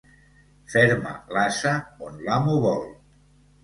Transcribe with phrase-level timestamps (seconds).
[0.75, 1.77] Ferma l'ase
[2.09, 2.87] on l'amo vol.